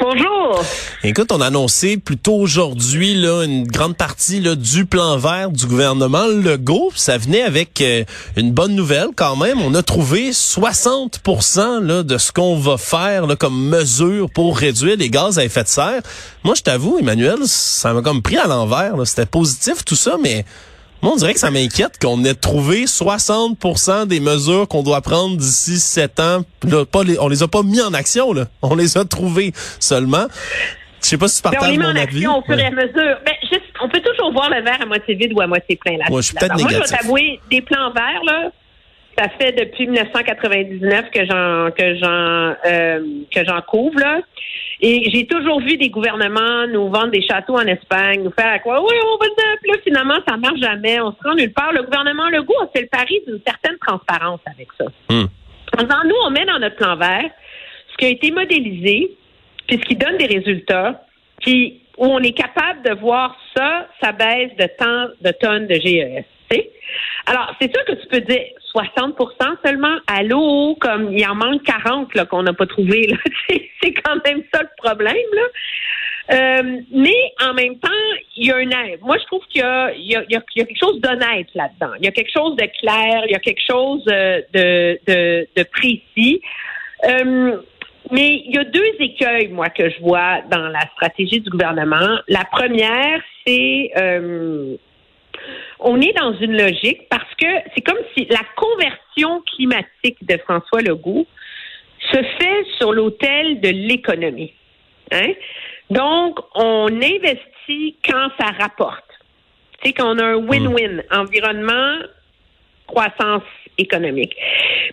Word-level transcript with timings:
Bonjour. 0.00 0.64
Écoute, 1.04 1.30
on 1.30 1.42
a 1.42 1.46
annoncé 1.48 1.98
plus 1.98 2.16
tôt 2.16 2.36
aujourd'hui 2.36 3.14
là, 3.14 3.44
une 3.44 3.66
grande 3.66 3.96
partie 3.96 4.40
là, 4.40 4.54
du 4.54 4.86
plan 4.86 5.18
vert 5.18 5.50
du 5.50 5.66
gouvernement 5.66 6.26
Legault. 6.26 6.90
Ça 6.94 7.18
venait 7.18 7.42
avec 7.42 7.82
euh, 7.82 8.04
une 8.36 8.50
bonne 8.50 8.74
nouvelle 8.74 9.08
quand 9.14 9.36
même. 9.36 9.60
On 9.60 9.74
a 9.74 9.82
trouvé 9.82 10.30
60% 10.30 11.80
là, 11.80 12.02
de 12.02 12.16
ce 12.16 12.32
qu'on 12.32 12.56
va 12.58 12.78
faire 12.78 13.26
là, 13.26 13.36
comme 13.36 13.68
mesure 13.68 14.30
pour 14.30 14.56
réduire 14.56 14.96
les 14.96 15.10
gaz 15.10 15.38
à 15.38 15.44
effet 15.44 15.64
de 15.64 15.68
serre. 15.68 16.00
Moi, 16.44 16.54
je 16.54 16.62
t'avoue, 16.62 16.98
Emmanuel, 16.98 17.40
ça 17.44 17.92
m'a 17.92 18.00
comme 18.00 18.22
pris 18.22 18.38
à 18.38 18.46
l'envers. 18.46 18.94
C'était 19.04 19.26
positif 19.26 19.84
tout 19.84 19.96
ça, 19.96 20.16
mais 20.18 20.46
moi, 21.02 21.12
on 21.12 21.16
dirait 21.16 21.34
que 21.34 21.40
ça 21.40 21.50
m'inquiète 21.50 21.98
qu'on 22.00 22.24
ait 22.24 22.34
trouvé 22.34 22.84
60% 22.84 24.06
des 24.06 24.20
mesures 24.20 24.68
qu'on 24.68 24.82
doit 24.82 25.00
prendre 25.00 25.36
d'ici 25.36 25.78
sept 25.78 26.20
ans. 26.20 26.42
Là, 26.64 26.84
pas 26.84 27.02
les, 27.04 27.18
on 27.18 27.28
les 27.28 27.42
a 27.42 27.48
pas 27.48 27.62
mis 27.62 27.80
en 27.80 27.94
action, 27.94 28.32
là. 28.32 28.46
On 28.62 28.74
les 28.74 28.98
a 28.98 29.04
trouvées 29.04 29.52
seulement. 29.78 30.26
Je 31.02 31.08
sais 31.08 31.16
pas 31.18 31.28
si 31.28 31.36
tu 31.36 31.42
partages 31.42 31.62
on 31.68 31.70
les 31.72 31.78
met 31.78 31.84
mon 31.84 31.90
en 31.90 31.96
avis. 31.96 32.18
action 32.18 32.38
au 32.38 32.42
fur 32.42 32.58
et 32.58 32.64
à 32.66 32.70
mesure. 32.70 33.16
Ben, 33.24 33.32
juste, 33.50 33.62
on 33.82 33.88
peut 33.88 34.00
toujours 34.00 34.32
voir 34.32 34.50
le 34.50 34.62
verre 34.62 34.82
à 34.82 34.86
moitié 34.86 35.14
vide 35.14 35.32
ou 35.34 35.40
à 35.40 35.46
moitié 35.46 35.76
plein. 35.76 35.96
Là, 35.96 36.04
Moi, 36.10 36.20
je 36.20 36.26
suis 36.26 36.34
peut-être 36.34 36.52
Moi, 36.58 36.68
je 36.68 36.74
négatif. 36.74 36.90
vais 36.92 36.96
t'avouer, 36.98 37.40
des 37.50 37.62
plans 37.62 37.90
verts, 37.92 38.22
là, 38.26 38.50
ça 39.20 39.28
fait 39.28 39.52
depuis 39.52 39.86
1999 39.86 41.10
que 41.10 41.26
j'en 41.26 41.70
que 41.72 41.96
j'en 41.96 42.54
euh, 42.64 43.00
que 43.34 43.44
j'en 43.44 43.60
couvre 43.62 43.98
là. 44.00 44.20
Et 44.80 45.10
j'ai 45.10 45.26
toujours 45.26 45.60
vu 45.60 45.76
des 45.76 45.90
gouvernements 45.90 46.66
nous 46.66 46.88
vendre 46.88 47.10
des 47.10 47.20
châteaux 47.20 47.56
en 47.56 47.66
Espagne, 47.66 48.22
nous 48.22 48.32
faire 48.32 48.62
quoi 48.62 48.80
Oui, 48.80 48.94
on 49.04 49.18
va 49.18 49.26
le 49.26 49.72
là, 49.72 49.78
finalement, 49.84 50.16
ça 50.26 50.38
marche 50.38 50.60
jamais. 50.60 51.00
On 51.00 51.12
se 51.12 51.18
rend 51.22 51.34
nulle 51.34 51.52
part. 51.52 51.72
Le 51.72 51.82
gouvernement 51.82 52.30
Legault 52.30 52.62
a 52.62 52.68
fait 52.74 52.82
le 52.82 52.88
pari 52.88 53.20
d'une 53.26 53.40
certaine 53.46 53.76
transparence 53.86 54.40
avec 54.46 54.68
ça. 54.78 54.86
Hmm. 55.10 55.26
En 55.78 55.82
disant, 55.82 56.02
nous, 56.04 56.14
on 56.26 56.30
met 56.30 56.46
dans 56.46 56.58
notre 56.58 56.76
plan 56.76 56.96
vert 56.96 57.30
ce 57.92 57.96
qui 57.98 58.06
a 58.06 58.08
été 58.08 58.30
modélisé, 58.30 59.10
puis 59.66 59.78
ce 59.78 59.84
qui 59.84 59.96
donne 59.96 60.16
des 60.16 60.26
résultats, 60.26 61.04
puis 61.42 61.82
où 61.98 62.06
on 62.06 62.20
est 62.20 62.32
capable 62.32 62.82
de 62.82 62.94
voir 62.98 63.36
ça, 63.54 63.86
ça 64.02 64.12
baisse 64.12 64.56
de 64.56 64.66
tant 64.78 65.08
de 65.20 65.30
tonnes 65.32 65.66
de 65.66 65.74
GES. 65.74 66.24
Alors, 67.26 67.54
c'est 67.60 67.72
sûr 67.74 67.84
que 67.84 67.92
tu 67.92 68.06
peux 68.08 68.20
dire 68.20 68.44
60% 68.74 69.56
seulement. 69.64 69.96
Allô, 70.06 70.76
comme 70.80 71.12
il 71.16 71.26
en 71.26 71.34
manque 71.34 71.62
40 71.64 72.14
là, 72.14 72.24
qu'on 72.24 72.42
n'a 72.42 72.52
pas 72.52 72.66
trouvé. 72.66 73.06
là. 73.08 73.16
C'est- 73.82 73.94
quand 74.04 74.16
même 74.24 74.42
ça 74.52 74.62
le 74.62 74.68
problème. 74.76 75.16
Là. 75.32 75.42
Euh, 76.32 76.80
mais 76.92 77.16
en 77.42 77.54
même 77.54 77.78
temps, 77.78 77.88
il 78.36 78.46
y 78.46 78.52
a 78.52 78.56
un 78.56 78.96
Moi, 79.02 79.16
je 79.18 79.24
trouve 79.24 79.42
qu'il 79.48 79.60
y 79.62 79.64
a, 79.64 79.92
il 79.92 80.06
y 80.06 80.14
a, 80.16 80.22
il 80.28 80.32
y 80.34 80.36
a- 80.36 80.42
quelque 80.64 80.78
chose 80.78 81.00
d'honnête 81.00 81.48
là-dedans. 81.54 81.94
Il 81.98 82.04
y 82.04 82.08
a 82.08 82.12
quelque 82.12 82.30
chose 82.32 82.54
de 82.56 82.66
clair, 82.80 83.24
il 83.26 83.32
y 83.32 83.34
a 83.34 83.40
quelque 83.40 83.62
chose 83.68 84.04
euh, 84.08 84.40
de, 84.54 84.98
de, 85.56 85.62
précis. 85.64 86.40
Euh, 87.08 87.56
mais 88.12 88.42
il 88.46 88.54
y 88.54 88.58
a 88.58 88.64
deux 88.64 88.92
écueils, 89.00 89.48
moi, 89.48 89.68
que 89.70 89.88
je 89.90 90.00
vois 90.00 90.42
dans 90.50 90.68
la 90.68 90.80
stratégie 90.94 91.40
du 91.40 91.50
gouvernement. 91.50 92.18
La 92.28 92.44
première, 92.50 93.20
c'est 93.46 93.90
on 95.80 96.00
est 96.00 96.12
dans 96.12 96.34
une 96.34 96.56
logique 96.56 97.08
parce 97.08 97.34
que 97.34 97.46
c'est 97.74 97.80
comme 97.80 97.98
si 98.16 98.26
la 98.26 98.42
conversion 98.56 99.42
climatique 99.54 100.18
de 100.22 100.36
François 100.38 100.82
Legault 100.82 101.26
se 102.12 102.16
fait 102.16 102.66
sur 102.78 102.92
l'autel 102.92 103.60
de 103.60 103.68
l'économie. 103.68 104.52
Hein? 105.12 105.32
Donc, 105.90 106.38
on 106.54 106.86
investit 106.86 107.96
quand 108.04 108.28
ça 108.38 108.46
rapporte. 108.58 109.04
Tu 109.82 109.88
sais, 109.88 109.94
qu'on 109.94 110.18
a 110.18 110.24
un 110.24 110.36
win-win, 110.36 111.02
environnement, 111.10 111.98
croissance 112.86 113.42
économique. 113.78 114.36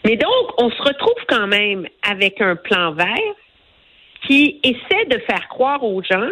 Mais 0.06 0.16
donc, 0.16 0.62
on 0.62 0.70
se 0.70 0.82
retrouve 0.82 1.24
quand 1.28 1.48
même 1.48 1.88
avec 2.10 2.42
un 2.42 2.56
plan 2.56 2.94
vert 2.94 3.36
qui 4.26 4.60
essaie 4.64 5.06
de 5.06 5.20
faire 5.20 5.48
croire 5.50 5.84
aux 5.84 6.02
gens 6.02 6.30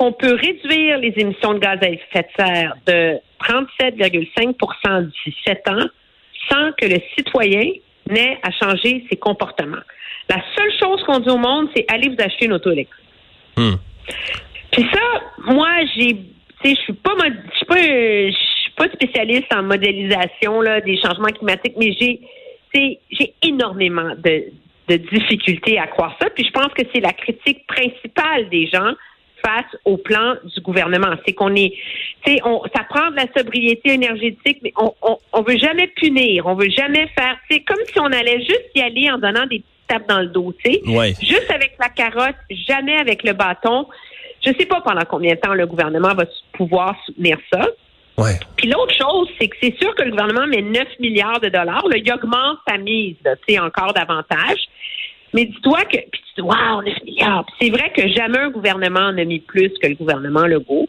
qu'on 0.00 0.12
peut 0.12 0.34
réduire 0.34 0.96
les 0.96 1.12
émissions 1.18 1.52
de 1.52 1.58
gaz 1.58 1.78
à 1.82 1.90
effet 1.90 2.22
de 2.22 2.42
serre 2.42 2.74
de 2.86 3.18
37,5 3.44 5.06
d'ici 5.06 5.36
7 5.46 5.68
ans 5.68 5.86
sans 6.48 6.72
que 6.72 6.86
le 6.86 6.96
citoyen 7.14 7.70
n'ait 8.08 8.38
à 8.42 8.50
changer 8.50 9.04
ses 9.10 9.16
comportements. 9.16 9.84
La 10.30 10.42
seule 10.56 10.72
chose 10.80 11.04
qu'on 11.04 11.18
dit 11.18 11.28
au 11.28 11.36
monde, 11.36 11.68
c'est 11.76 11.84
allez 11.88 12.08
vous 12.08 12.16
acheter 12.18 12.46
une 12.46 12.54
auto 12.54 12.70
électrique. 12.70 13.04
Hmm. 13.58 13.74
Puis 14.72 14.86
ça, 14.90 15.00
moi, 15.44 15.68
j'ai, 15.94 16.16
je 16.64 16.74
suis 16.76 16.94
pas, 16.94 17.12
je 17.18 17.56
suis 17.56 17.66
pas, 17.66 17.76
je 17.76 18.30
suis 18.62 18.72
pas 18.78 18.88
spécialiste 18.94 19.54
en 19.54 19.64
modélisation 19.64 20.62
là 20.62 20.80
des 20.80 20.96
changements 20.96 21.28
climatiques, 21.28 21.74
mais 21.76 21.94
j'ai, 22.00 22.20
j'ai 23.10 23.34
énormément 23.42 24.14
de, 24.16 24.44
de 24.88 24.96
difficultés 24.96 25.78
à 25.78 25.88
croire 25.88 26.16
ça. 26.22 26.30
Puis 26.30 26.46
je 26.46 26.52
pense 26.52 26.72
que 26.72 26.84
c'est 26.94 27.00
la 27.00 27.12
critique 27.12 27.66
principale 27.66 28.48
des 28.48 28.66
gens 28.66 28.94
face 29.44 29.76
au 29.84 29.96
plan 29.96 30.34
du 30.44 30.60
gouvernement. 30.60 31.14
C'est 31.26 31.32
qu'on 31.32 31.54
est, 31.54 31.72
tu 32.24 32.32
sais, 32.32 32.40
on, 32.44 32.62
ça 32.74 32.84
prend 32.88 33.10
de 33.10 33.16
la 33.16 33.26
sobriété 33.36 33.94
énergétique, 33.94 34.58
mais 34.62 34.72
on, 34.76 34.92
on, 35.02 35.18
on 35.32 35.42
veut 35.42 35.58
jamais 35.58 35.88
punir, 35.88 36.46
on 36.46 36.54
veut 36.54 36.70
jamais 36.70 37.08
faire, 37.18 37.36
c'est 37.50 37.60
comme 37.60 37.80
si 37.92 37.98
on 37.98 38.06
allait 38.06 38.40
juste 38.40 38.70
y 38.74 38.80
aller 38.80 39.10
en 39.10 39.18
donnant 39.18 39.46
des 39.46 39.60
petites 39.60 39.86
tapes 39.88 40.08
dans 40.08 40.20
le 40.20 40.28
dos, 40.28 40.54
tu 40.64 40.72
sais. 40.72 40.80
Ouais. 40.88 41.14
Juste 41.20 41.50
avec 41.50 41.76
la 41.78 41.88
carotte, 41.88 42.36
jamais 42.50 42.96
avec 42.96 43.22
le 43.22 43.32
bâton. 43.32 43.86
Je 44.44 44.52
sais 44.58 44.66
pas 44.66 44.80
pendant 44.80 45.04
combien 45.04 45.34
de 45.34 45.40
temps 45.40 45.54
le 45.54 45.66
gouvernement 45.66 46.14
va 46.14 46.24
pouvoir 46.52 46.96
soutenir 47.04 47.36
ça. 47.52 47.66
Ouais. 48.16 48.38
Puis 48.56 48.68
l'autre 48.68 48.94
chose, 48.94 49.28
c'est 49.40 49.48
que 49.48 49.56
c'est 49.62 49.76
sûr 49.80 49.94
que 49.94 50.02
le 50.02 50.10
gouvernement 50.10 50.46
met 50.46 50.62
9 50.62 50.86
milliards 50.98 51.40
de 51.40 51.48
dollars. 51.48 51.86
Là, 51.88 51.96
il 51.96 52.12
augmente 52.12 52.58
sa 52.68 52.76
mise, 52.76 53.16
là, 53.24 53.36
tu 53.36 53.54
sais, 53.54 53.58
encore 53.58 53.92
davantage. 53.94 54.60
Mais 55.32 55.44
dis-toi 55.44 55.84
que, 55.84 55.96
puis 55.96 56.20
tu 56.34 56.40
dis, 56.40 56.42
wow, 56.42 56.82
9 56.84 56.94
milliards. 57.04 57.44
Puis 57.46 57.54
c'est 57.60 57.70
vrai 57.70 57.92
que 57.94 58.08
jamais 58.08 58.38
un 58.38 58.50
gouvernement 58.50 59.12
n'a 59.12 59.24
mis 59.24 59.40
plus 59.40 59.70
que 59.80 59.86
le 59.86 59.94
gouvernement 59.94 60.46
Legault. 60.46 60.88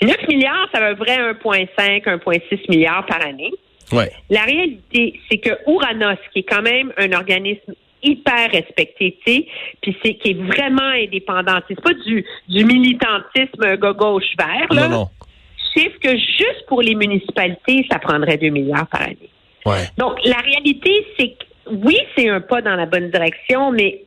Puis 0.00 0.08
9 0.08 0.28
milliards, 0.28 0.68
ça 0.72 0.80
veut 0.80 0.94
vrai 0.94 1.18
1,5, 1.32 2.04
1,6 2.04 2.70
milliards 2.70 3.06
par 3.06 3.24
année. 3.24 3.52
Ouais. 3.92 4.10
La 4.30 4.42
réalité, 4.42 5.20
c'est 5.30 5.38
que 5.38 5.50
Ouranos, 5.66 6.18
qui 6.32 6.40
est 6.40 6.44
quand 6.44 6.62
même 6.62 6.92
un 6.96 7.12
organisme 7.12 7.74
hyper 8.02 8.50
respecté, 8.50 9.18
tu 9.24 9.32
sais, 9.32 9.46
puis 9.80 9.96
c'est 10.04 10.14
qui 10.14 10.30
est 10.30 10.34
vraiment 10.34 10.82
indépendant. 10.82 11.58
C'est 11.68 11.80
pas 11.80 11.94
du, 11.94 12.24
du 12.48 12.64
militantisme 12.64 13.76
gauche 13.76 14.24
vert, 14.38 14.66
là. 14.70 14.88
Non, 14.88 14.96
non. 14.96 15.08
Chiffre 15.74 15.98
que 16.00 16.10
juste 16.10 16.66
pour 16.68 16.82
les 16.82 16.94
municipalités, 16.94 17.86
ça 17.90 17.98
prendrait 17.98 18.36
2 18.36 18.50
milliards 18.50 18.86
par 18.86 19.02
année. 19.02 19.30
Ouais. 19.66 19.88
Donc, 19.96 20.18
la 20.24 20.36
réalité, 20.36 21.06
c'est 21.18 21.28
que 21.30 21.44
oui, 21.70 21.98
c'est 22.16 22.28
un 22.28 22.40
pas 22.40 22.62
dans 22.62 22.76
la 22.76 22.86
bonne 22.86 23.10
direction, 23.10 23.70
mais 23.72 24.04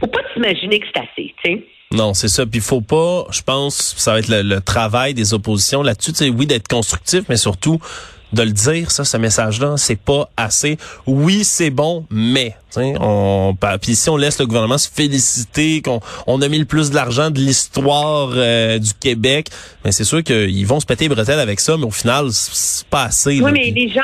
faut 0.00 0.06
pas 0.06 0.20
s'imaginer 0.34 0.80
que 0.80 0.86
c'est 0.92 1.00
assez, 1.00 1.34
tu 1.42 1.50
sais. 1.50 1.64
Non, 1.90 2.12
c'est 2.12 2.28
ça. 2.28 2.44
Puis 2.44 2.60
faut 2.60 2.82
pas, 2.82 3.26
je 3.30 3.40
pense, 3.40 3.94
ça 3.96 4.12
va 4.12 4.18
être 4.18 4.28
le, 4.28 4.42
le 4.42 4.60
travail 4.60 5.14
des 5.14 5.32
oppositions 5.32 5.82
là-dessus. 5.82 6.12
Tu 6.12 6.18
sais, 6.18 6.28
oui, 6.28 6.46
d'être 6.46 6.68
constructif, 6.68 7.22
mais 7.28 7.38
surtout 7.38 7.80
de 8.32 8.42
le 8.42 8.50
dire, 8.50 8.90
ça, 8.90 9.04
ce 9.04 9.16
message-là, 9.16 9.76
c'est 9.76 9.98
pas 9.98 10.30
assez. 10.36 10.76
Oui, 11.06 11.44
c'est 11.44 11.70
bon, 11.70 12.04
mais, 12.10 12.54
tu 12.72 12.80
sais, 12.80 12.94
on, 13.00 13.56
puis 13.80 13.96
si 13.96 14.10
on 14.10 14.16
laisse 14.16 14.38
le 14.38 14.46
gouvernement 14.46 14.78
se 14.78 14.88
féliciter 14.90 15.82
qu'on 15.82 16.00
on 16.26 16.42
a 16.42 16.48
mis 16.48 16.58
le 16.58 16.64
plus 16.64 16.90
de 16.90 16.94
l'argent 16.94 17.30
de 17.30 17.38
l'histoire 17.38 18.30
euh, 18.34 18.78
du 18.78 18.92
Québec, 18.92 19.48
mais 19.84 19.92
c'est 19.92 20.04
sûr 20.04 20.22
qu'ils 20.22 20.66
vont 20.66 20.80
se 20.80 20.86
péter 20.86 21.08
les 21.08 21.14
bretelles 21.14 21.40
avec 21.40 21.60
ça, 21.60 21.76
mais 21.76 21.86
au 21.86 21.90
final, 21.90 22.26
c'est 22.30 22.86
pas 22.88 23.04
assez. 23.04 23.40
Oui, 23.40 23.40
là. 23.40 23.50
mais 23.52 23.70
les 23.70 23.88
gens, 23.88 24.02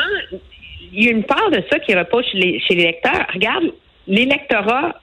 y 1.02 1.08
a 1.08 1.10
une 1.10 1.24
part 1.24 1.50
de 1.50 1.62
ça 1.70 1.78
qui 1.80 1.94
repose 1.94 2.24
chez 2.30 2.38
les, 2.38 2.60
chez 2.60 2.74
les 2.74 2.84
lecteurs. 2.84 3.26
Regarde, 3.32 3.64
l'électorat, 4.06 5.00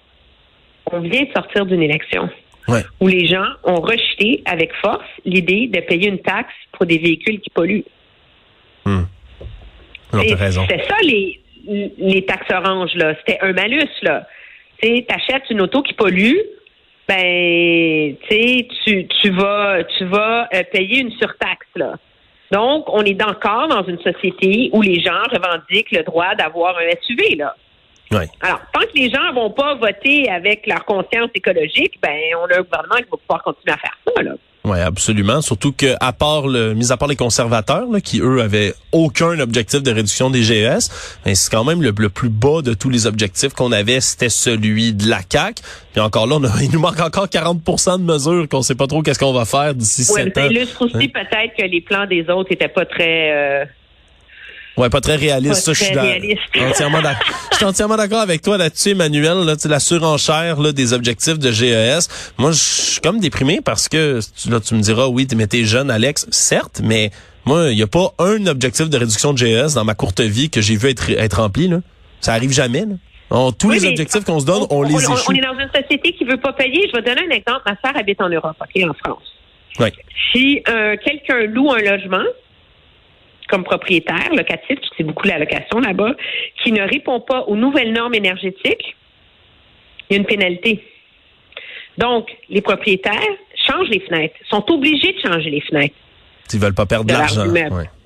on 0.92 1.00
vient 1.00 1.24
de 1.24 1.32
sortir 1.36 1.66
d'une 1.66 1.82
élection 1.84 2.30
Ouais. 2.68 2.84
où 3.00 3.08
les 3.08 3.26
gens 3.26 3.48
ont 3.64 3.82
rejeté 3.82 4.44
avec 4.46 4.72
force 4.76 5.04
l'idée 5.26 5.68
de 5.68 5.80
payer 5.82 6.10
une 6.10 6.20
taxe 6.20 6.54
pour 6.72 6.86
des 6.86 7.00
véhicules 7.00 7.40
qui 7.42 7.50
polluent. 7.50 7.84
Raison. 10.14 10.66
C'était 10.70 10.84
ça, 10.88 10.96
les, 11.04 11.40
les 11.98 12.26
taxes 12.26 12.52
oranges, 12.54 12.94
là. 12.96 13.16
C'était 13.20 13.40
un 13.42 13.54
malus, 13.54 13.90
là. 14.04 14.28
Tu 14.82 14.88
sais, 14.90 15.06
t'achètes 15.08 15.50
une 15.50 15.62
auto 15.62 15.82
qui 15.82 15.94
pollue, 15.94 16.36
ben, 17.08 18.16
tu 18.22 18.28
sais, 18.30 18.68
tu, 18.86 19.08
tu 19.08 19.30
vas, 19.32 19.84
tu 19.98 20.06
vas 20.06 20.48
euh, 20.54 20.64
payer 20.72 21.00
une 21.00 21.12
surtaxe, 21.12 21.68
là. 21.76 21.96
Donc, 22.52 22.86
on 22.88 23.04
est 23.04 23.22
encore 23.24 23.68
dans 23.70 23.84
une 23.84 24.00
société 24.00 24.70
où 24.74 24.82
les 24.82 25.00
gens 25.00 25.24
revendiquent 25.32 25.92
le 25.92 26.04
droit 26.04 26.36
d'avoir 26.36 26.78
un 26.78 26.90
SUV, 27.02 27.36
là. 27.36 27.56
Alors, 28.42 28.60
tant 28.74 28.82
que 28.82 28.94
les 28.94 29.10
gens 29.10 29.32
vont 29.34 29.52
pas 29.52 29.76
voter 29.76 30.30
avec 30.30 30.68
leur 30.68 30.84
conscience 30.84 31.30
écologique, 31.34 31.98
ben, 32.02 32.20
on 32.38 32.46
a 32.54 32.58
un 32.58 32.62
gouvernement 32.62 32.98
qui 32.98 33.10
va 33.10 33.18
pouvoir 33.18 33.44
continuer 33.44 33.74
à 33.74 33.78
faire 33.78 33.98
ça, 34.06 34.22
là. 34.22 34.34
Oui, 34.64 34.80
absolument. 34.80 35.42
Surtout 35.42 35.72
que, 35.72 35.96
à 36.00 36.14
part 36.14 36.48
le, 36.48 36.76
mis 36.76 36.92
à 36.92 36.98
part 36.98 37.08
les 37.08 37.16
conservateurs, 37.16 37.90
là, 37.92 38.00
qui 38.00 38.20
eux 38.20 38.42
avaient 38.42 38.74
aucun 38.92 39.40
objectif 39.40 39.82
de 39.82 39.92
réduction 39.92 40.30
des 40.30 40.44
GES, 40.44 40.90
mais 41.26 41.34
c'est 41.34 41.52
quand 41.52 41.64
même 41.64 41.82
le, 41.82 41.92
plus 42.10 42.30
bas 42.30 42.62
de 42.62 42.74
tous 42.76 42.90
les 42.90 43.08
objectifs 43.08 43.54
qu'on 43.54 43.72
avait, 43.72 44.02
c'était 44.02 44.30
celui 44.30 44.94
de 44.94 45.10
la 45.10 45.24
CAC. 45.24 45.62
Puis 45.94 46.02
encore 46.02 46.28
là, 46.28 46.38
il 46.62 46.72
nous 46.72 46.80
manque 46.80 47.00
encore 47.00 47.26
40% 47.26 48.00
de 48.00 48.04
mesures 48.04 48.48
qu'on 48.48 48.62
sait 48.62 48.76
pas 48.76 48.88
trop 48.88 49.02
qu'est-ce 49.02 49.20
qu'on 49.20 49.34
va 49.34 49.46
faire 49.46 49.74
d'ici 49.74 50.12
ouais, 50.12 50.26
sept 50.26 50.38
ans. 50.38 50.42
Ça 50.42 50.48
illustre 50.48 50.82
aussi 50.84 50.96
hein? 50.96 51.08
peut-être 51.12 51.58
que 51.58 51.64
les 51.64 51.82
plans 51.82 52.06
des 52.06 52.30
autres 52.30 52.52
étaient 52.52 52.68
pas 52.68 52.86
très 52.86 53.32
euh, 53.32 53.66
Ouais, 54.78 54.90
pas 54.90 55.02
très 55.02 55.16
réaliste. 55.16 55.66
Pas 55.66 55.74
très 55.74 55.94
je 55.94 56.00
réaliste. 56.00 56.42
entièrement 56.58 57.02
d'accord. 57.02 57.36
je 57.52 57.58
suis 57.58 57.66
entièrement 57.66 57.98
d'accord 57.98 58.22
avec 58.22 58.42
toi 58.42 58.58
là-dessus, 58.58 58.92
Emmanuel. 58.92 59.46
Là, 59.46 59.56
la 59.66 59.80
surenchère 59.80 60.60
là, 60.60 60.72
des 60.72 60.94
objectifs 60.94 61.40
de 61.40 61.52
GES. 61.52 62.08
Moi, 62.38 62.52
je 62.52 62.58
suis 62.58 63.02
comme 63.02 63.20
déprimé 63.20 63.60
parce 63.64 63.90
que 63.90 64.20
là, 64.50 64.60
tu 64.60 64.76
me 64.76 64.82
diras, 64.82 65.08
oui, 65.08 65.28
mais 65.36 65.48
t'es 65.48 65.66
jeune, 65.66 65.92
Alex. 65.92 66.28
Certes, 66.32 66.82
mais 66.84 67.12
moi, 67.46 67.70
il 67.70 67.76
n'y 67.76 67.82
a 67.82 67.88
pas 67.88 68.14
un 68.20 68.46
objectif 68.48 68.90
de 68.90 68.98
réduction 68.98 69.34
de 69.34 69.38
GES 69.38 69.76
dans 69.76 69.84
ma 69.84 69.94
courte 69.94 70.22
vie 70.22 70.50
que 70.50 70.62
j'ai 70.62 70.78
vu 70.78 70.90
être, 70.90 71.10
être 71.10 71.42
rempli. 71.42 71.68
Là. 71.68 71.80
Ça 72.22 72.34
arrive 72.34 72.52
jamais. 72.52 72.86
Là. 72.86 73.52
tous 73.58 73.72
les 73.72 73.86
objectifs 73.86 74.24
qu'on 74.24 74.40
se 74.40 74.46
donne, 74.46 74.66
on, 74.70 74.84
les 74.84 74.96
échoue. 74.96 75.14
On 75.28 75.34
est 75.34 75.42
dans 75.42 75.60
une 75.60 75.70
société 75.74 76.14
qui 76.14 76.24
veut 76.24 76.38
pas 76.38 76.54
payer. 76.54 76.88
Je 76.88 76.98
vais 76.98 77.04
donner 77.04 77.28
un 77.28 77.36
exemple. 77.36 77.62
Ma 77.66 77.76
sœur 77.84 77.98
habite 77.98 78.22
en 78.22 78.30
Europe, 78.30 78.56
OK, 78.60 78.84
en 78.84 78.94
France. 78.94 79.24
Oui. 79.80 79.88
Si 80.32 80.64
euh, 80.68 80.96
quelqu'un 81.04 81.46
loue 81.46 81.72
un 81.72 81.80
logement, 81.80 82.24
comme 83.52 83.64
propriétaire 83.66 84.30
locatif, 84.34 84.80
c'est 84.98 85.04
beaucoup 85.04 85.28
la 85.28 85.38
location 85.38 85.80
là-bas, 85.80 86.16
qui 86.64 86.72
ne 86.72 86.82
répond 86.82 87.20
pas 87.20 87.42
aux 87.42 87.58
nouvelles 87.58 87.92
normes 87.92 88.16
énergétiques, 88.16 88.96
il 90.10 90.14
y 90.14 90.16
a 90.16 90.18
une 90.18 90.26
pénalité. 90.26 90.84
Donc, 91.98 92.30
les 92.50 92.62
propriétaires 92.62 93.36
changent 93.68 93.90
les 93.90 94.00
fenêtres, 94.00 94.36
sont 94.50 94.64
obligés 94.72 95.14
de 95.14 95.20
changer 95.20 95.50
les 95.50 95.62
fenêtres. 95.62 95.96
S'ils 96.48 96.60
veulent 96.60 96.74
pas 96.74 96.86
perdre 96.86 97.06
de 97.06 97.14
l'argent. 97.14 97.46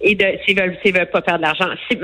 Et 0.01 0.15
de, 0.15 0.25
s'ils 0.45 0.59
veulent, 0.59 0.77
veulent 0.83 1.09
pas 1.09 1.21
perdre 1.21 1.39
de 1.39 1.45
l'argent. 1.45 1.69
Si, 1.89 1.97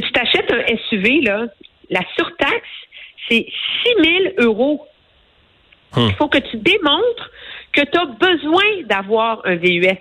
tu 0.00 0.12
t'achètes 0.12 0.50
un 0.52 0.76
SUV, 0.88 1.22
là, 1.22 1.46
la 1.90 2.00
surtaxe, 2.16 2.52
c'est 3.28 3.46
6 3.84 4.32
000 4.36 4.48
euros. 4.48 4.86
Hmm. 5.96 6.08
Il 6.10 6.14
faut 6.16 6.28
que 6.28 6.38
tu 6.38 6.58
démontres 6.58 7.30
que 7.72 7.80
tu 7.80 7.98
as 7.98 8.06
besoin 8.06 8.82
d'avoir 8.86 9.40
un 9.44 9.56
VUS. 9.56 9.96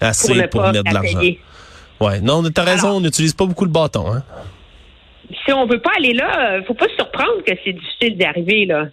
Assez 0.00 0.28
pour, 0.28 0.36
ne 0.36 0.46
pour 0.46 0.62
mettre 0.62 0.84
de 0.84 0.94
l'argent. 0.94 1.20
Ouais, 2.00 2.20
non, 2.20 2.42
t'as 2.50 2.64
raison, 2.64 2.92
on 2.92 3.00
n'utilise 3.00 3.34
pas 3.34 3.44
beaucoup 3.44 3.64
le 3.64 3.70
bâton, 3.70 4.12
hein. 4.12 4.22
Si 5.44 5.52
on 5.52 5.66
veut 5.66 5.80
pas 5.80 5.92
aller 5.96 6.12
là, 6.12 6.54
euh, 6.54 6.62
faut 6.66 6.74
pas 6.74 6.88
se 6.88 6.94
surprendre 6.94 7.44
que 7.46 7.52
c'est 7.64 7.72
difficile 7.72 8.16
d'y 8.16 8.24
arriver, 8.24 8.66
là. 8.66 8.86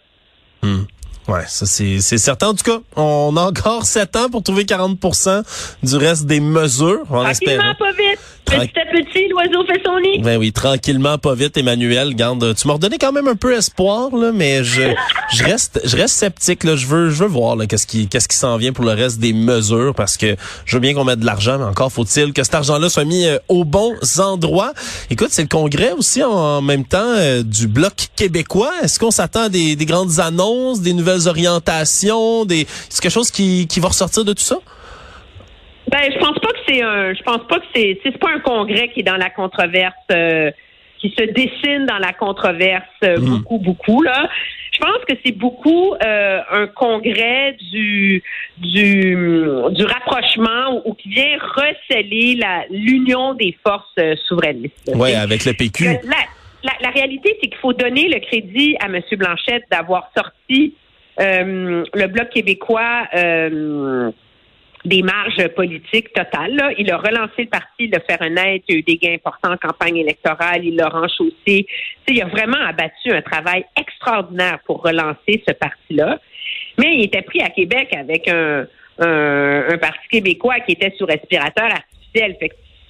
Hmm. 0.61 0.83
Ouais, 1.27 1.43
ça 1.47 1.65
c'est 1.65 1.99
certain. 1.99 2.49
En 2.49 2.53
tout 2.53 2.63
cas, 2.63 2.79
on 2.95 3.35
a 3.35 3.41
encore 3.41 3.83
sept 3.83 4.15
ans 4.15 4.29
pour 4.29 4.43
trouver 4.43 4.63
40% 4.63 5.43
du 5.83 5.95
reste 5.97 6.25
des 6.25 6.39
mesures. 6.39 7.03
On 7.09 7.23
Tranquillement, 7.23 7.75
pas 7.75 7.91
vite. 7.91 8.19
Petit 8.47 8.79
à 8.79 8.85
petit, 8.85 9.27
l'oiseau 9.29 9.65
fait 9.65 9.81
son 9.85 9.99
nid. 9.99 10.19
Ben 10.19 10.37
oui, 10.37 10.51
tranquillement, 10.51 11.17
pas 11.17 11.35
vite, 11.35 11.57
Emmanuel. 11.57 12.15
Garde, 12.15 12.55
tu 12.55 12.67
m'as 12.67 12.73
redonné 12.73 12.97
quand 12.97 13.11
même 13.11 13.27
un 13.27 13.35
peu 13.35 13.53
espoir, 13.53 14.15
là, 14.15 14.31
mais 14.33 14.63
je, 14.63 14.93
je 15.33 15.43
reste, 15.43 15.81
je 15.83 15.95
reste 15.97 16.15
sceptique. 16.15 16.63
Là. 16.63 16.75
Je 16.75 16.87
veux, 16.87 17.09
je 17.09 17.23
veux 17.23 17.29
voir 17.29 17.57
qu'est-ce 17.67 17.85
qui, 17.85 18.07
qu'est-ce 18.07 18.27
qui 18.27 18.37
s'en 18.37 18.57
vient 18.57 18.71
pour 18.71 18.85
le 18.85 18.91
reste 18.91 19.19
des 19.19 19.33
mesures, 19.33 19.93
parce 19.95 20.17
que 20.17 20.35
je 20.65 20.75
veux 20.75 20.79
bien 20.79 20.93
qu'on 20.93 21.03
mette 21.03 21.19
de 21.19 21.25
l'argent, 21.25 21.57
mais 21.57 21.65
encore 21.65 21.91
faut-il 21.91 22.33
que 22.33 22.43
cet 22.43 22.55
argent-là 22.55 22.89
soit 22.89 23.05
mis 23.05 23.25
euh, 23.25 23.37
aux 23.49 23.65
bons 23.65 23.95
endroits. 24.19 24.73
Écoute, 25.09 25.29
c'est 25.31 25.43
le 25.43 25.47
congrès 25.47 25.91
aussi 25.91 26.23
en, 26.23 26.61
même 26.61 26.85
temps 26.85 26.97
euh, 27.03 27.43
du 27.43 27.67
bloc 27.67 28.07
québécois. 28.15 28.71
Est-ce 28.81 28.99
qu'on 28.99 29.11
s'attend 29.11 29.43
à 29.43 29.49
des, 29.49 29.75
des 29.75 29.85
grandes 29.85 30.19
annonces, 30.19 30.81
des 30.81 30.93
nouvelles 30.93 31.27
orientations, 31.27 32.45
des, 32.45 32.65
c'est 32.89 33.01
quelque 33.01 33.11
chose 33.11 33.31
qui, 33.31 33.67
qui 33.67 33.79
va 33.79 33.89
ressortir 33.89 34.23
de 34.23 34.33
tout 34.33 34.43
ça? 34.43 34.57
Ben, 35.89 36.11
je 36.11 36.19
pense 36.19 36.37
pas 36.39 36.49
que 36.49 36.59
c'est 36.67 36.81
un. 36.81 37.13
Je 37.13 37.23
pense 37.23 37.47
pas 37.47 37.59
que 37.59 37.65
c'est. 37.73 37.99
C'est 38.03 38.17
pas 38.17 38.29
un 38.31 38.39
congrès 38.39 38.89
qui 38.89 39.01
est 39.01 39.03
dans 39.03 39.15
la 39.15 39.29
controverse, 39.29 39.95
euh, 40.11 40.51
qui 40.99 41.13
se 41.17 41.23
dessine 41.23 41.85
dans 41.85 41.97
la 41.97 42.11
controverse 42.13 42.83
euh, 43.03 43.17
hmm. 43.17 43.25
beaucoup, 43.25 43.59
beaucoup 43.59 44.01
là. 44.01 44.29
Je 44.73 44.79
pense 44.79 45.05
que 45.07 45.15
c'est 45.25 45.31
beaucoup 45.31 45.93
euh, 45.93 46.39
un 46.51 46.67
congrès 46.67 47.55
du 47.71 48.21
du, 48.57 49.15
du 49.71 49.85
rapprochement 49.85 50.81
ou, 50.85 50.93
qui 50.93 51.09
vient 51.09 51.37
receller 51.39 52.35
la 52.35 52.65
l'union 52.69 53.33
des 53.33 53.57
forces 53.65 54.17
souverainistes. 54.27 54.91
Oui, 54.93 55.15
avec 55.15 55.45
le 55.45 55.53
PQ. 55.53 55.85
La, 56.63 56.73
la, 56.81 56.89
réalité, 56.89 57.37
c'est 57.41 57.47
qu'il 57.47 57.59
faut 57.59 57.73
donner 57.73 58.09
le 58.09 58.19
crédit 58.19 58.75
à 58.81 58.87
M. 58.87 59.01
Blanchette 59.13 59.63
d'avoir 59.71 60.11
sorti 60.15 60.75
le 61.17 62.07
bloc 62.07 62.29
québécois 62.29 63.07
des 64.87 65.03
marges 65.03 65.47
politiques 65.49 66.13
totales. 66.13 66.73
Il 66.77 66.89
a 66.91 66.97
relancé 66.97 67.43
le 67.43 67.47
parti, 67.47 67.89
de 67.89 67.99
faire 68.07 68.21
un 68.21 68.29
net, 68.29 68.63
il 68.67 68.75
a 68.75 68.77
eu 68.79 68.83
des 68.83 68.97
gains 68.97 69.15
importants 69.15 69.51
en 69.51 69.57
campagne 69.57 69.97
électorale, 69.97 70.63
il 70.63 70.75
l'a 70.75 70.87
renchaussé. 70.87 71.67
il 72.07 72.21
a 72.21 72.25
vraiment 72.25 72.59
abattu 72.65 73.11
un 73.11 73.21
travail 73.21 73.65
extraordinaire 73.79 74.59
pour 74.65 74.81
relancer 74.81 75.43
ce 75.47 75.53
parti-là. 75.53 76.19
Mais 76.77 76.95
il 76.95 77.03
était 77.03 77.21
pris 77.21 77.41
à 77.41 77.49
Québec 77.49 77.89
avec 77.93 78.27
un, 78.27 78.65
un, 78.99 79.77
parti 79.77 80.07
québécois 80.09 80.59
qui 80.61 80.73
était 80.73 80.93
sous 80.97 81.05
respirateur 81.05 81.65
artificiel. 81.65 82.37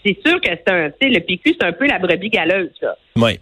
c'est 0.06 0.18
sûr 0.26 0.40
que 0.40 0.50
c'est 0.50 0.70
un, 0.70 0.92
le 1.02 1.20
PQ, 1.20 1.56
c'est 1.60 1.66
un 1.66 1.74
peu 1.74 1.88
la 1.88 2.00
brebis 2.00 2.30
galeuse. 2.30 2.72
Là. 2.82 2.96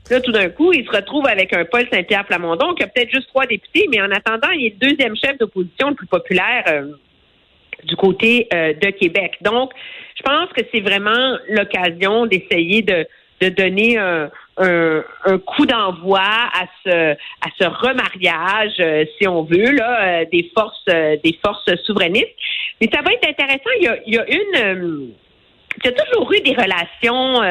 là, 0.10 0.22
tout 0.22 0.31
d'un 0.31 0.50
coup, 0.50 0.72
il 0.72 0.86
se 0.86 0.92
retrouve 0.92 1.28
avec 1.28 1.54
un 1.54 1.66
Paul 1.66 1.86
Saint-Pierre 1.92 2.25
Plamondon 2.25 2.74
qui 2.74 2.84
a 2.84 2.88
peut-être 2.88 3.12
juste 3.12 3.28
trois 3.28 3.46
députés, 3.46 3.88
mais 3.92 4.01
en 4.01 4.12
attendant, 4.12 4.50
il 4.51 4.68
est 4.68 4.75
le 4.81 4.90
deuxième 4.90 5.16
chef 5.16 5.38
d'opposition 5.38 5.90
le 5.90 5.96
plus 5.96 6.08
populaire 6.08 6.63
euh, 6.68 6.94
du 7.86 7.96
côté 7.96 8.48
euh, 8.54 8.74
de 8.74 8.90
Québec. 8.92 9.38
Donc, 9.42 9.72
je 10.18 10.24
pense 10.24 10.50
que 10.54 10.62
c'est 10.74 10.82
vraiment 10.82 11.38
l'occasion 11.50 12.26
d'essayer 12.26 12.82
de, 12.82 13.06
de 13.42 13.50
donner 13.50 13.98
un, 13.98 14.30
un, 14.58 15.38
coup 15.40 15.66
d'envoi 15.66 16.22
à 16.22 16.66
ce 16.86 17.14
à 17.14 17.50
ce 17.60 17.66
remariage, 17.66 18.76
euh, 18.80 19.06
si 19.18 19.28
on 19.28 19.44
veut, 19.44 19.72
là, 19.72 20.22
euh, 20.22 20.26
des 20.32 20.50
forces 20.56 20.86
des 20.86 21.38
forces 21.44 21.76
souverainistes. 21.84 22.36
Mais 22.82 22.90
ça 22.92 23.02
va 23.02 23.12
être 23.14 23.28
intéressant. 23.28 23.70
Il 23.80 23.84
y 23.84 23.88
a, 23.88 23.98
il 24.06 24.16
y 24.16 24.18
a 24.18 24.26
une 24.30 25.14
il 25.78 25.86
y 25.86 25.88
a 25.90 25.92
toujours 25.92 26.32
eu 26.32 26.40
des 26.42 26.54
relations 26.54 27.42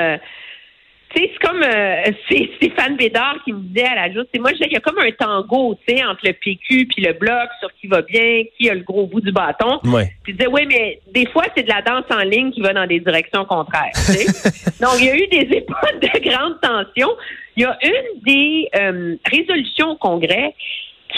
c'est 1.14 1.30
comme 1.40 1.62
euh, 1.62 2.02
c'est 2.28 2.50
Stéphane 2.56 2.96
Bédard 2.96 3.36
qui 3.44 3.52
me 3.52 3.60
disait 3.60 3.86
à 3.86 3.94
la 3.94 4.12
joute, 4.12 4.28
c'est 4.32 4.40
moi 4.40 4.50
il 4.52 4.72
y 4.72 4.76
a 4.76 4.80
comme 4.80 4.98
un 4.98 5.10
tango, 5.12 5.78
tu 5.86 5.94
sais, 5.94 6.04
entre 6.04 6.20
le 6.24 6.32
PQ 6.32 6.86
puis 6.86 7.02
le 7.02 7.12
bloc 7.12 7.48
sur 7.60 7.72
qui 7.80 7.86
va 7.86 8.02
bien, 8.02 8.44
qui 8.56 8.68
a 8.68 8.74
le 8.74 8.82
gros 8.82 9.06
bout 9.06 9.20
du 9.20 9.32
bâton. 9.32 9.80
Ouais. 9.84 10.12
Puis 10.22 10.32
il 10.32 10.36
disait 10.36 10.50
oui, 10.50 10.66
mais 10.66 11.00
des 11.12 11.26
fois 11.26 11.44
c'est 11.56 11.62
de 11.62 11.68
la 11.68 11.82
danse 11.82 12.04
en 12.10 12.22
ligne 12.22 12.50
qui 12.50 12.60
va 12.60 12.72
dans 12.72 12.86
des 12.86 13.00
directions 13.00 13.44
contraires. 13.44 13.92
Donc 14.80 14.92
il 14.98 15.06
y 15.06 15.10
a 15.10 15.16
eu 15.16 15.26
des 15.28 15.56
époques 15.56 16.00
de 16.00 16.28
grande 16.28 16.60
tension. 16.60 17.08
Il 17.56 17.62
y 17.62 17.66
a 17.66 17.78
une 17.82 18.22
des 18.24 18.68
euh, 18.76 19.16
résolutions 19.30 19.92
au 19.92 19.96
Congrès 19.96 20.54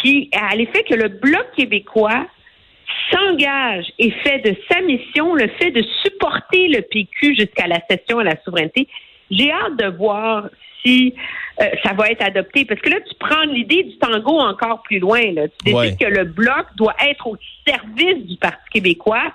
qui 0.03 0.31
a 0.33 0.55
l'effet 0.55 0.83
que 0.83 0.95
le 0.95 1.09
bloc 1.09 1.47
québécois 1.57 2.27
s'engage 3.11 3.87
et 3.99 4.11
fait 4.11 4.39
de 4.39 4.55
sa 4.71 4.81
mission 4.83 5.35
le 5.35 5.49
fait 5.59 5.71
de 5.71 5.83
supporter 6.03 6.69
le 6.69 6.83
PQ 6.83 7.35
jusqu'à 7.37 7.67
la 7.67 7.81
cession 7.89 8.19
à 8.19 8.25
la 8.25 8.37
souveraineté 8.45 8.89
j'ai 9.31 9.51
hâte 9.51 9.77
de 9.77 9.97
voir 9.97 10.49
si 10.85 11.15
euh, 11.61 11.65
ça 11.85 11.93
va 11.95 12.09
être 12.09 12.23
adopté. 12.23 12.65
Parce 12.65 12.81
que 12.81 12.91
là, 12.91 12.99
tu 13.01 13.15
prends 13.19 13.43
l'idée 13.45 13.83
du 13.83 13.97
tango 13.99 14.39
encore 14.39 14.83
plus 14.83 14.99
loin. 14.99 15.33
Là. 15.33 15.49
Tu 15.49 15.73
décides 15.73 15.99
que 15.99 16.07
le 16.07 16.25
bloc 16.25 16.67
doit 16.77 16.95
être 17.09 17.27
au 17.27 17.37
service 17.67 18.27
du 18.27 18.37
Parti 18.37 18.71
québécois. 18.73 19.33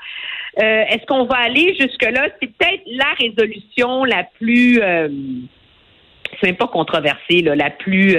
Euh, 0.60 0.84
est-ce 0.90 1.06
qu'on 1.06 1.26
va 1.26 1.38
aller 1.38 1.76
jusque-là? 1.80 2.28
C'est 2.40 2.52
peut-être 2.58 2.84
la 2.88 3.14
résolution 3.20 4.04
la 4.06 4.24
plus... 4.40 4.82
Euh, 4.82 5.10
même 6.48 6.56
pas 6.56 6.68
controversée, 6.68 7.42
là, 7.42 7.56
la 7.56 7.70
plus 7.70 8.18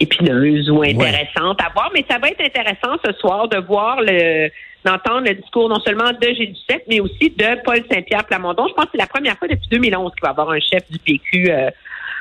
épineuse 0.00 0.70
ou 0.70 0.82
intéressante 0.82 1.60
à 1.60 1.70
voir, 1.72 1.90
mais 1.94 2.04
ça 2.08 2.18
va 2.18 2.28
être 2.28 2.40
intéressant 2.40 2.96
ce 3.04 3.12
soir 3.12 3.48
de 3.48 3.58
voir 3.58 4.00
le 4.00 4.50
d'entendre 4.84 5.26
le 5.26 5.34
discours 5.34 5.68
non 5.68 5.80
seulement 5.80 6.12
de 6.12 6.28
G 6.28 6.52
7 6.68 6.84
mais 6.88 7.00
aussi 7.00 7.30
de 7.30 7.62
Paul 7.64 7.82
Saint-Pierre 7.90 8.24
Plamondon. 8.24 8.66
Je 8.68 8.74
pense 8.74 8.86
que 8.86 8.92
c'est 8.92 8.98
la 8.98 9.06
première 9.06 9.36
fois 9.36 9.48
depuis 9.48 9.68
2011 9.70 10.12
qu'il 10.12 10.22
va 10.22 10.28
y 10.28 10.30
avoir 10.30 10.50
un 10.50 10.60
chef 10.60 10.88
du 10.90 10.98
PQ 10.98 11.50
euh, 11.50 11.70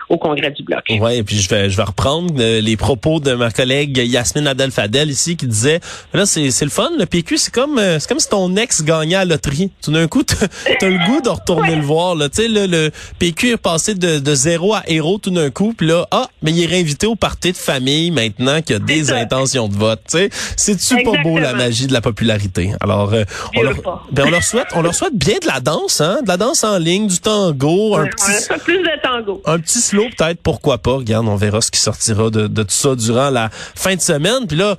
au 0.10 0.18
congrès 0.18 0.52
du 0.52 0.64
bloc. 0.64 0.84
Oui, 0.90 1.16
et 1.16 1.24
puis 1.24 1.38
je 1.38 1.50
vais 1.50 1.70
je 1.70 1.78
vais 1.78 1.84
reprendre 1.84 2.34
euh, 2.40 2.62
les 2.62 2.78
propos 2.78 3.20
de 3.20 3.34
ma 3.34 3.52
collègue 3.52 3.98
Yasmine 3.98 4.48
Adel 4.48 4.72
Fadel 4.72 5.10
ici 5.10 5.36
qui 5.36 5.48
disait 5.48 5.80
là 6.14 6.26
c'est 6.26 6.52
c'est 6.52 6.66
le 6.66 6.72
fun 6.72 6.90
le 6.98 7.06
PQ 7.06 7.38
c'est 7.38 7.54
comme 7.54 7.78
euh, 7.78 8.00
c'est 8.00 8.08
comme 8.08 8.20
si 8.20 8.30
ton 8.30 8.56
ex 8.56 8.84
gagnait 8.84 9.16
à 9.16 9.26
la 9.26 9.36
loterie. 9.36 9.72
Tout 9.82 9.92
d'un 9.92 10.08
coup 10.08 10.24
tu 10.24 10.36
as 10.36 10.90
le 10.90 11.06
goût 11.06 11.22
de 11.22 11.30
retourner 11.30 11.76
le 11.76 11.82
voir 11.82 12.16
là, 12.16 12.30
tu 12.30 12.44
sais 12.44 12.48
le, 12.48 12.66
le, 12.68 12.92
PQ 13.20 13.52
est 13.52 13.58
passé 13.58 13.96
de, 13.96 14.20
de 14.20 14.36
zéro 14.36 14.74
à 14.74 14.84
héros 14.88 15.18
tout 15.18 15.32
d'un 15.32 15.50
coup 15.50 15.74
puis 15.78 15.88
là 15.88 16.08
ah 16.12 16.30
mais 16.42 16.52
il 16.52 16.64
est 16.64 16.68
réinvité 16.68 17.08
au 17.08 17.16
parti 17.16 17.52
de 17.52 17.58
famille 17.58 18.12
maintenant 18.12 18.62
qu'il 18.62 18.76
a 18.76 18.80
des 18.80 19.12
intentions 19.12 19.68
de 19.68 19.76
vote, 19.76 20.02
tu 20.10 20.18
sais. 20.18 20.30
C'est-tu 20.56 21.04
pas 21.04 21.22
beau 21.24 21.38
la 21.38 21.54
magie 21.54 21.88
de 21.88 21.94
la 21.94 22.02
popularité? 22.02 22.72
Alors 22.80 23.14
euh, 23.14 23.24
on 23.56 23.62
leur, 23.62 24.06
ben, 24.12 24.26
on 24.28 24.30
leur 24.30 24.44
souhaite 24.44 24.68
on 24.76 24.82
leur 24.82 24.96
souhaite 24.96 25.16
bien 25.16 25.36
de 25.42 25.48
la 25.48 25.60
danse 25.60 26.02
hein, 26.02 26.20
de 26.24 26.28
la 26.28 26.38
danse 26.38 26.64
en 26.64 26.78
ligne, 26.78 27.08
du 27.08 27.20
tango, 27.20 27.96
un 27.96 28.08
petit 28.08 28.48
plus 28.64 28.80
de 28.80 29.02
tango. 29.02 29.42
Un 29.46 29.60
petit 29.60 29.80
peut-être, 30.06 30.42
pourquoi 30.42 30.78
pas. 30.78 30.98
Regarde, 30.98 31.28
on 31.28 31.36
verra 31.36 31.62
ce 31.62 31.72
qui 31.72 31.80
sortira 31.80 32.30
de, 32.30 32.48
tout 32.48 32.66
ça 32.70 32.96
durant 32.96 33.30
la 33.30 33.50
fin 33.52 33.96
de 33.96 34.02
semaine. 34.02 34.48
Puis 34.48 34.58
là, 34.58 34.76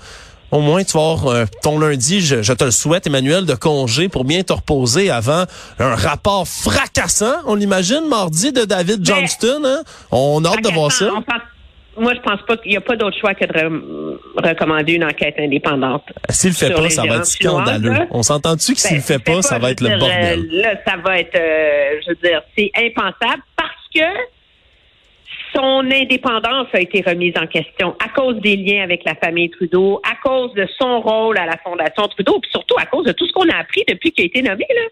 Au 0.51 0.61
moins, 0.61 0.83
tu 0.83 0.97
vas 0.97 1.11
avoir 1.11 1.27
euh, 1.27 1.45
ton 1.63 1.79
lundi, 1.79 2.23
je, 2.23 2.41
je, 2.41 2.53
te 2.55 2.65
le 2.65 2.71
souhaite, 2.71 3.07
Emmanuel, 3.07 3.45
de 3.45 3.55
congé 3.55 4.09
pour 4.09 4.25
bien 4.25 4.43
te 4.43 4.55
reposer 4.55 5.11
avant 5.11 5.45
un 5.79 5.95
rapport 5.95 6.49
fracassant, 6.49 7.35
on 7.47 7.55
l'imagine, 7.55 8.09
mardi, 8.09 8.51
de 8.51 8.65
David 8.65 9.05
Johnston. 9.05 9.63
Hein? 9.67 9.83
On 10.11 10.43
a 10.47 10.49
hâte 10.49 10.65
de 10.65 10.71
voir 10.71 10.91
ça. 10.91 11.11
moi, 11.99 12.15
je 12.15 12.21
pense 12.21 12.41
pas 12.47 12.57
qu'il 12.57 12.71
n'y 12.71 12.79
a 12.79 12.81
pas 12.81 12.97
d'autre 12.97 13.19
choix 13.21 13.35
que 13.35 13.45
de 13.45 14.19
recommander 14.37 14.95
une 14.95 15.05
enquête 15.05 15.35
indépendante. 15.39 16.05
S'il 16.31 16.51
le 16.51 16.57
fait 16.57 16.73
pas, 16.73 16.89
ça 16.89 17.03
va 17.05 17.17
être 17.17 17.27
scandaleux. 17.27 18.07
On 18.11 18.23
s'entend-tu 18.23 18.73
que 18.73 18.81
s'il 18.81 18.97
le 18.97 19.03
fait 19.03 19.19
pas, 19.23 19.43
ça 19.43 19.59
va 19.59 19.71
être 19.73 19.83
le 19.83 19.99
bordel? 19.99 20.49
Là, 20.51 20.77
ça 20.87 20.97
va 20.97 21.19
être, 21.19 21.37
euh, 21.37 22.01
je 22.07 22.11
veux 22.11 22.19
dire, 22.23 22.41
c'est 22.57 22.71
impensable 22.75 23.43
parce 23.55 23.71
que 23.95 24.01
son 25.55 25.91
indépendance 25.91 26.69
a 26.73 26.81
été 26.81 27.03
remise 27.07 27.35
en 27.41 27.47
question 27.47 27.95
à 28.05 28.09
cause 28.09 28.37
des 28.41 28.57
liens 28.57 28.83
avec 28.83 29.05
la 29.05 29.15
famille 29.15 29.51
Trudeau, 29.51 30.01
à 30.05 30.17
cause 30.23 30.53
de 30.55 30.67
son 30.79 31.01
rôle 31.01 31.39
à 31.39 31.47
la 31.47 31.57
Fondation 31.59 32.09
Trudeau, 32.09 32.39
puis 32.41 32.51
surtout 32.51 32.77
à 32.79 32.87
cause 32.87 33.07
de 33.07 33.13
tout 33.13 33.27
ce 33.27 33.33
qu'on 33.33 33.49
a 33.49 33.57
appris 33.57 33.85
depuis 33.89 34.13
qu'il 34.13 34.25
a 34.25 34.27
été 34.27 34.43
nommé. 34.43 34.67
Là. 34.69 34.83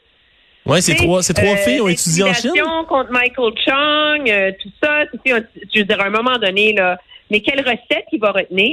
Oui, 0.67 0.83
ces 0.83 0.97
trois, 0.97 1.23
trois 1.23 1.53
euh, 1.53 1.57
filles 1.57 1.81
ont 1.81 1.89
étudié 1.89 2.25
en 2.25 2.33
Chine. 2.33 2.51
contre 2.89 3.13
Michael 3.13 3.53
Chung, 3.65 4.31
euh, 4.31 4.51
tout 4.61 4.71
ça. 4.83 5.05
Je 5.25 5.79
veux 5.79 5.85
dire, 5.85 6.01
à 6.01 6.07
un 6.07 6.11
moment 6.11 6.39
donné, 6.39 6.73
là, 6.73 6.99
mais 7.31 7.41
quelle 7.41 7.61
recette 7.61 8.07
il 8.13 8.21
va 8.21 8.33
retenir? 8.33 8.73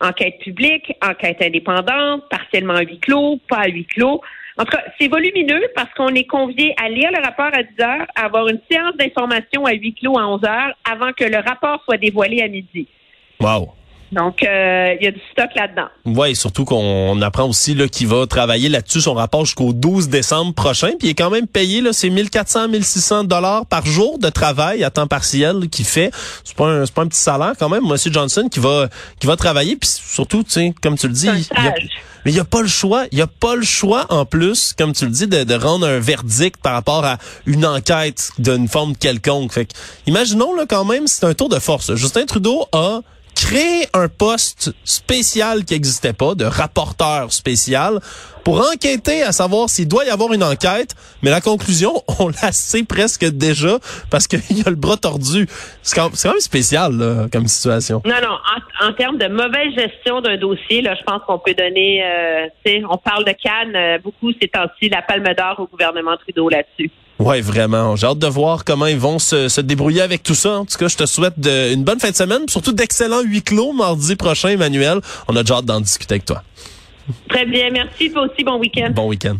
Enquête 0.00 0.38
publique, 0.40 0.92
enquête 1.02 1.38
indépendante, 1.40 2.22
partiellement 2.30 2.74
à 2.74 2.82
huis 2.82 3.00
clos, 3.00 3.40
pas 3.48 3.62
à 3.62 3.68
huis 3.68 3.86
clos. 3.86 4.20
En 4.58 4.64
tout 4.64 4.70
cas, 4.70 4.84
c'est 4.98 5.08
volumineux 5.08 5.60
parce 5.74 5.92
qu'on 5.94 6.14
est 6.14 6.24
convié 6.24 6.74
à 6.82 6.88
lire 6.88 7.10
le 7.12 7.22
rapport 7.22 7.50
à 7.52 7.62
10 7.62 7.82
heures, 7.82 8.06
à 8.14 8.24
avoir 8.24 8.48
une 8.48 8.60
séance 8.70 8.96
d'information 8.96 9.66
à 9.66 9.72
huis 9.72 9.94
clos 9.94 10.18
à 10.18 10.26
11 10.26 10.44
heures 10.44 10.72
avant 10.90 11.12
que 11.12 11.24
le 11.24 11.36
rapport 11.36 11.82
soit 11.84 11.98
dévoilé 11.98 12.40
à 12.40 12.48
midi. 12.48 12.88
Wow. 13.40 13.74
Donc, 14.12 14.42
euh, 14.42 14.94
il 15.00 15.04
y 15.04 15.08
a 15.08 15.10
du 15.10 15.20
stock 15.32 15.50
là-dedans. 15.54 15.88
Oui, 16.04 16.36
surtout 16.36 16.64
qu'on 16.64 17.20
apprend 17.22 17.48
aussi 17.48 17.74
là 17.74 17.88
qu'il 17.88 18.06
va 18.06 18.26
travailler 18.26 18.68
là-dessus 18.68 19.00
son 19.00 19.14
rapport 19.14 19.44
jusqu'au 19.44 19.72
12 19.72 20.08
décembre 20.08 20.54
prochain. 20.54 20.90
Puis 20.98 21.08
il 21.08 21.10
est 21.10 21.14
quand 21.14 21.30
même 21.30 21.46
payé 21.46 21.80
là, 21.80 21.92
c'est 21.92 22.10
1400, 22.10 22.68
1600 22.68 23.24
dollars 23.24 23.66
par 23.66 23.84
jour 23.84 24.18
de 24.18 24.28
travail 24.28 24.84
à 24.84 24.90
temps 24.90 25.06
partiel 25.06 25.68
qu'il 25.68 25.84
fait. 25.84 26.10
C'est 26.44 26.56
pas 26.56 26.68
un, 26.68 26.84
pas 26.86 27.02
un 27.02 27.08
petit 27.08 27.20
salaire 27.20 27.52
quand 27.58 27.68
même, 27.68 27.84
Monsieur 27.86 28.12
Johnson 28.12 28.48
qui 28.50 28.60
va 28.60 28.88
qui 29.18 29.26
va 29.26 29.36
travailler. 29.36 29.76
Puis 29.76 29.88
surtout, 29.90 30.42
tu 30.42 30.50
sais, 30.50 30.74
comme 30.82 30.96
tu 30.96 31.08
le 31.08 31.12
dis, 31.12 31.26
il, 31.26 31.44
mais 32.24 32.32
il 32.32 32.34
n'y 32.34 32.40
a 32.40 32.44
pas 32.44 32.62
le 32.62 32.68
choix. 32.68 33.04
Il 33.12 33.16
n'y 33.16 33.22
a 33.22 33.28
pas 33.28 33.54
le 33.54 33.62
choix 33.62 34.06
en 34.08 34.24
plus, 34.24 34.74
comme 34.76 34.92
tu 34.92 35.04
le 35.04 35.12
dis, 35.12 35.28
de, 35.28 35.44
de, 35.44 35.54
rendre 35.54 35.86
un 35.86 36.00
verdict 36.00 36.60
par 36.60 36.72
rapport 36.72 37.04
à 37.04 37.18
une 37.46 37.64
enquête 37.64 38.30
d'une 38.38 38.66
forme 38.66 38.96
quelconque. 38.96 39.52
Fait 39.52 39.66
que, 39.66 39.72
imaginons 40.06 40.52
là 40.52 40.64
quand 40.68 40.84
même, 40.84 41.06
c'est 41.06 41.24
un 41.24 41.34
tour 41.34 41.48
de 41.48 41.60
force. 41.60 41.94
Justin 41.94 42.26
Trudeau 42.26 42.66
a 42.72 43.02
créer 43.36 43.86
un 43.92 44.08
poste 44.08 44.72
spécial 44.84 45.64
qui 45.64 45.74
n'existait 45.74 46.14
pas, 46.14 46.34
de 46.34 46.44
rapporteur 46.44 47.32
spécial, 47.32 48.00
pour 48.44 48.60
enquêter 48.60 49.22
à 49.22 49.32
savoir 49.32 49.68
s'il 49.68 49.88
doit 49.88 50.04
y 50.04 50.08
avoir 50.08 50.32
une 50.32 50.42
enquête. 50.42 50.94
Mais 51.22 51.30
la 51.30 51.40
conclusion, 51.40 51.92
on 52.18 52.28
la 52.28 52.50
sait 52.52 52.84
presque 52.84 53.24
déjà 53.24 53.78
parce 54.10 54.26
qu'il 54.26 54.40
y 54.56 54.62
a 54.66 54.70
le 54.70 54.76
bras 54.76 54.96
tordu. 54.96 55.46
C'est 55.82 55.96
quand, 55.96 56.10
même 56.24 56.40
spécial 56.40 56.96
là, 56.96 57.26
comme 57.30 57.46
situation. 57.46 58.02
Non, 58.04 58.16
non. 58.22 58.38
En, 58.80 58.92
termes 58.94 59.18
de 59.18 59.28
mauvaise 59.28 59.74
gestion 59.76 60.20
d'un 60.20 60.38
dossier, 60.38 60.80
là, 60.80 60.94
je 60.94 61.02
pense 61.02 61.22
qu'on 61.26 61.38
peut 61.38 61.54
donner. 61.54 62.02
Euh, 62.04 62.80
on 62.88 62.96
parle 62.96 63.24
de 63.24 63.32
Cannes 63.32 63.76
euh, 63.76 63.98
beaucoup 63.98 64.32
ces 64.40 64.48
temps-ci, 64.48 64.88
la 64.88 65.02
palme 65.02 65.34
d'or 65.36 65.60
au 65.60 65.66
gouvernement 65.66 66.16
Trudeau 66.16 66.48
là-dessus. 66.48 66.90
Ouais, 67.18 67.40
vraiment. 67.40 67.96
J'ai 67.96 68.06
hâte 68.06 68.18
de 68.18 68.26
voir 68.26 68.64
comment 68.64 68.86
ils 68.86 68.98
vont 68.98 69.18
se, 69.18 69.48
se, 69.48 69.60
débrouiller 69.60 70.02
avec 70.02 70.22
tout 70.22 70.34
ça. 70.34 70.58
En 70.58 70.64
tout 70.66 70.76
cas, 70.76 70.88
je 70.88 70.96
te 70.96 71.06
souhaite 71.06 71.38
de, 71.38 71.72
une 71.72 71.82
bonne 71.82 71.98
fin 71.98 72.10
de 72.10 72.16
semaine, 72.16 72.48
surtout 72.48 72.72
d'excellents 72.72 73.22
huis 73.22 73.42
clos 73.42 73.72
mardi 73.72 74.16
prochain, 74.16 74.50
Emmanuel. 74.50 75.00
On 75.28 75.36
a 75.36 75.42
déjà 75.42 75.56
hâte 75.56 75.64
d'en 75.64 75.80
discuter 75.80 76.14
avec 76.14 76.26
toi. 76.26 76.42
Très 77.28 77.46
bien, 77.46 77.70
merci. 77.70 78.10
Toi 78.10 78.26
aussi, 78.30 78.44
bon 78.44 78.58
week-end. 78.58 78.90
Bon 78.94 79.08
week-end. 79.08 79.36